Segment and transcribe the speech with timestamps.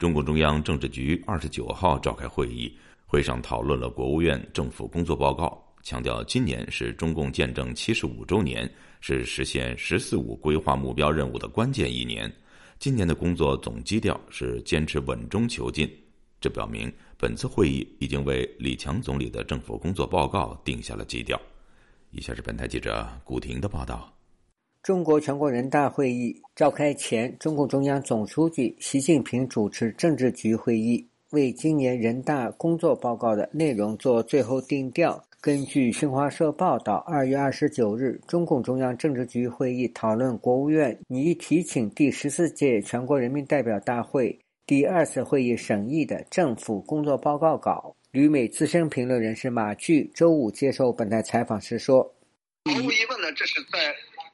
[0.00, 8.66] 中共中央政治局二十九号召开会议，会上讨论了国务院政府工作报告，强调今年是中共建政七十五周年，
[9.02, 12.32] 是实现“十四五”规划目标任务的关键一年。
[12.78, 15.86] 今年的工作总基调是坚持稳中求进，
[16.40, 21.38] 这表明本次会议已经为李强总理的政府工作报告定下了基调。
[22.10, 24.10] 以下是本台记者古婷的报道。
[24.82, 35.22] 中国全国人大会议召开前，中共中央总书记习近平主持政治局会议，为今年人大工作报告的内容做最后定调。
[35.38, 47.94] 根据新华社报道，二月二十九日，中共中央政治局会议讨论国务院拟提请第十四届全国人民代表大会第二次会议审议的政府工作报告稿。
[48.12, 52.02] 旅美资深评论人士马骏周五接受本台采访时说
[52.64, 53.78] ：“毫无疑问呢，这是在。”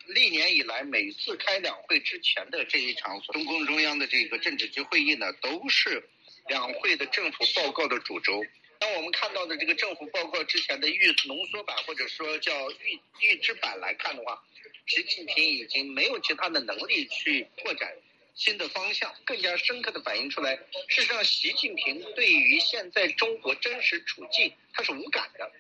[0.09, 6.03] 历年以来，每次开两会之前的这一场中共中央的这个政治局会议呢，都是
[6.49, 8.45] 两会的政府报告的主轴。
[8.79, 14.39] 当我们看到的这个政府报告之前的预浓缩版，或者说叫预预制版来看的话，
[14.87, 17.91] 习近平已经没有其他的能力去拓展
[18.35, 20.55] 新的方向，更加深刻的反映出来，
[20.89, 25.51] 事实上，习近平对于现在中国真实处境，他是无感的。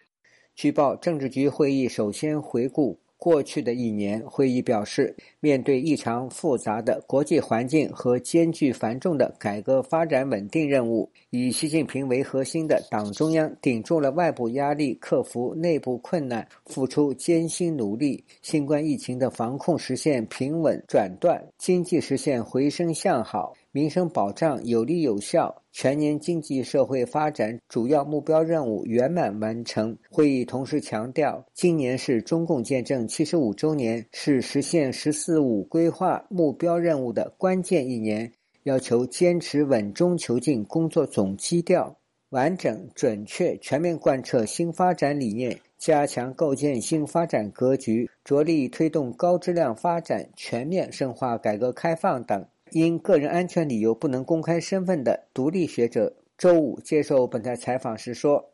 [0.54, 3.00] 据报，政治局会议首先回顾。
[3.18, 23.54] 过去的一年，会议表示，面对异常复杂的国际环境和艰巨繁重的改革发展稳定任务，以习近平为核心的党中央顶住了外部压力，克服内部困难，付出艰辛努力，新冠疫情的防控实现平稳转段，经济实现回升向好。
[23.72, 29.94] 民生保障有力有效，全年经济社会发展主要目标任务圆满完成。
[30.08, 38.32] 会议同时强调，今年是中共建政七十五周年，是实现“十四五”规划目标任务的关键一年，
[38.62, 41.94] 要求坚持稳中求进工作总基调，
[42.30, 52.46] 完整、准确、全面贯彻新发展理念，加强构建新发展格局，着力推动高质量发展，全面深化改革开放等。
[52.72, 58.52] 因个人安全理由不能公开身份的独立学者周五接受本台采访时说：“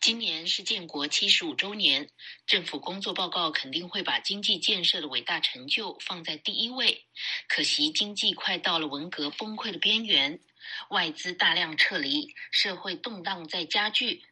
[0.00, 2.10] 今年是建国七十五周年，
[2.44, 7.04] 政府工作报告肯定会把经济建设的伟大成就放在第一位。
[7.48, 10.40] 可惜经济快到了文革崩溃的边缘，
[10.90, 14.22] 外资大量撤离，社会动荡在加剧。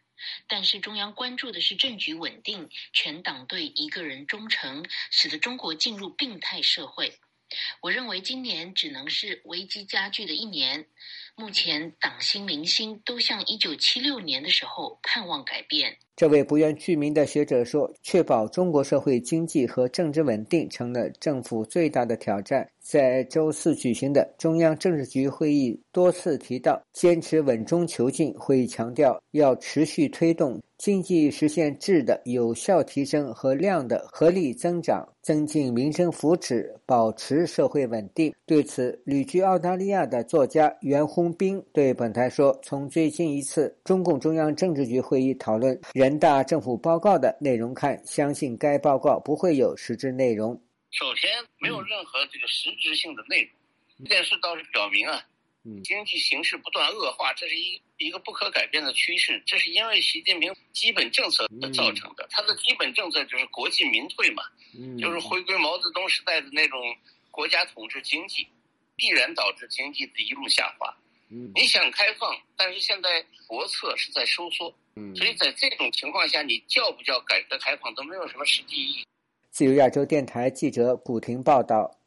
[0.47, 7.15] 但是中央关注的是政局稳定，全党对一个人忠诚，使得中国进入病态社会。”
[7.81, 10.87] 我认为今年只能是危机加剧的一年。
[11.37, 15.97] 目前党心民心都像一九七六年的时候盼望改变。
[16.15, 28.33] 这位不愿具名的学者说：“确保中国社会经济和政治稳定成了政府最大的挑战。”在周四举行的中央政治局会议多次提到坚持稳中求进。
[28.35, 38.35] 会议强调要持续推动经济实现质的有效提升和量的合理增长，增进民生福祉，保持社会稳定。
[38.45, 50.61] 对此，旅居澳大利亚的作家袁宏斌对本台说：“从最近一次中共中央政治局会议讨论人大政府报告的内容看，相信该报告不会有实质内容。”
[50.91, 53.53] 首先，没有任何这个实质性的内容。
[54.05, 55.25] 这件事倒是表明啊，
[55.85, 59.41] 经济形势不断恶化，这是一一个不可改变的趋势。
[59.47, 62.27] 这是因为习近平基本政策造成的。
[62.31, 64.43] 他的基本政策就是国进民退嘛，
[65.01, 66.81] 就是回归毛泽东时代的那种
[67.31, 68.45] 国家统治经济，
[68.97, 70.93] 必然导致经济的一路下滑。
[71.55, 74.75] 你想开放，但是现在国策是在收缩，
[75.17, 79.07] 所以在这种情况下，你叫不叫改革开放都没有什么实际意义。
[79.51, 82.02] 自由亚洲电台记者古婷报道。